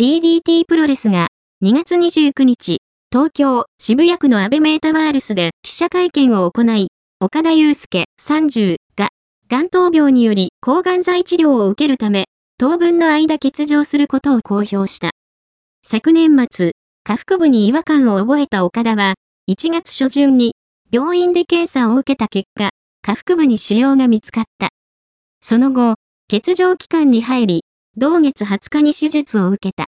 [0.00, 1.28] DDT プロレスが
[1.62, 2.78] 2月29日、
[3.12, 6.88] 東京渋谷区のアベメータワールスで記者会見を行い、
[7.20, 9.10] 岡田祐介30が、
[9.50, 12.24] 眼頭病により抗がん剤治療を受けるため、
[12.56, 15.10] 当分の間欠場することを公表した。
[15.82, 16.72] 昨年末、
[17.04, 19.16] 下腹部に違和感を覚えた岡田は、
[19.50, 20.54] 1月初旬に
[20.90, 22.70] 病院で検査を受けた結果、
[23.02, 24.70] 下腹部に腫瘍が見つかった。
[25.42, 25.96] その後、
[26.30, 27.64] 欠場期間に入り、
[27.96, 29.86] 同月20日に手術を受けた。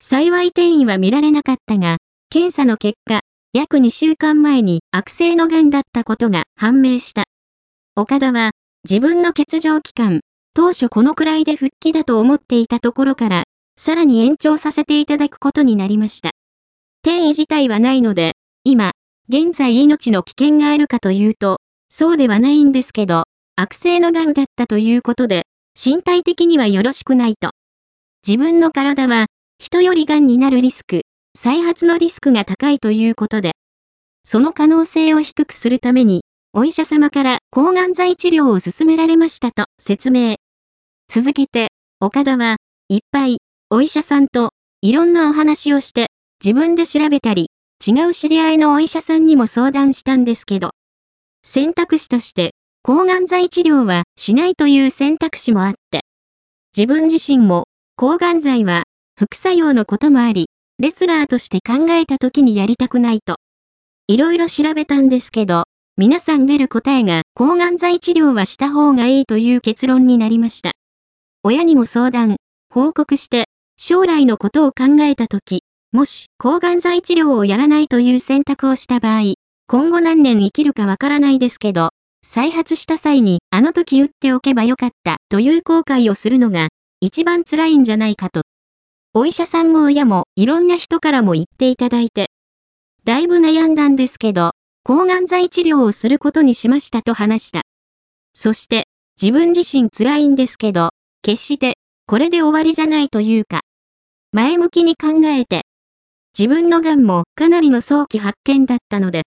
[0.00, 1.96] 幸い転移は見られなかったが、
[2.30, 3.20] 検査の結果、
[3.52, 7.24] 約2週間前に悪性の癌だったことが判明した。
[7.96, 8.52] 岡田は、
[8.88, 10.20] 自分の欠場期間、
[10.54, 13.44] 当初このくらいで復帰だと思っていたところから、
[13.76, 16.30] さらに延長させていただくことになりました。
[17.02, 18.32] 転移自体はないので、
[18.64, 18.92] 今、
[19.28, 21.58] 現在命の危険があるかというと、
[21.88, 23.24] そうではないんですけど、
[23.56, 25.46] 悪性の癌だったということで、
[25.78, 27.50] 身体的にはよろしくないと。
[28.26, 29.26] 自分の体は、
[29.58, 31.02] 人より癌になるリスク、
[31.36, 33.52] 再発のリスクが高いということで、
[34.22, 40.36] その可能性を低くするために、お医者様から抗がん剤治療を勧められましたと説明。
[41.08, 41.68] 続けて、
[42.00, 42.56] 岡田は、
[42.88, 43.38] いっぱい、
[43.70, 44.50] お医者さんと、
[44.82, 46.08] いろんなお話をして、
[46.44, 47.48] 自分で調べたり、
[47.84, 50.70] 違う知り合いのお医者さんにも相談したんですけど、
[51.42, 52.52] 選択肢として、
[52.84, 56.00] 抗がん剤治療はしないという選択肢もあって、
[56.76, 58.82] 自分自身も、抗がん剤は
[59.16, 60.46] 副作用のこともあり、
[60.80, 63.36] レスラーとして考えた時にやりたくないと。
[64.08, 65.62] いろいろ調べたんですけど、
[65.96, 70.72] 皆さん出る答えが抗がん剤治療はした方がいいという結論になりました。
[71.44, 72.34] 親にも相談、
[72.68, 73.44] 報告して、
[73.76, 79.34] 将来のことを考えた時、もし抗がん剤治療をやらないという選択をした場合、
[79.68, 81.90] 今後何年生きるかわからないですけど、
[82.24, 86.68] 再発した際にあの時打っておけばよかったという後悔をするのが
[87.00, 88.42] 一番辛いんじゃないかと。
[89.12, 92.30] お医者さんも親もいろんな人からも言っていただいて、
[93.04, 94.52] だいぶ悩んだんですけど、
[94.84, 97.62] 抗がん剤治療をすることにしましたと話した。
[98.32, 98.86] そして、
[99.20, 100.90] 自分自身辛いんですけど、
[101.22, 101.74] 決して、
[102.06, 103.60] これで終わりじゃないというか、
[104.32, 105.66] 前向きに考えて、
[106.38, 109.24] 自分の癌もかなりの早期発見だったので、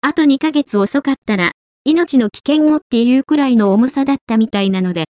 [0.00, 1.52] あと2ヶ月遅かったら、
[1.84, 5.04] 命の危険をっていうくらいの重さだったみたいなので、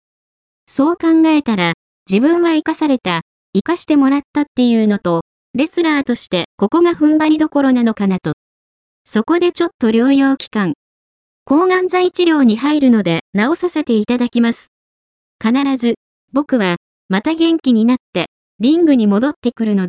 [0.66, 1.74] そう考えたら、
[2.08, 3.22] 自分は生かされた、
[3.54, 5.22] 生かしてもらったっていうのと、
[5.54, 8.34] レスラーとしてここが踏ん張りどころなのかなと。
[9.04, 10.74] そこでちょっと療養期間、
[11.44, 14.68] 抗がん剤治療に入るので治させていただきます。
[15.42, 15.94] 必ず、
[16.32, 16.76] 僕は、
[17.08, 18.26] また元気になって、
[18.60, 19.88] リングに戻ってくるの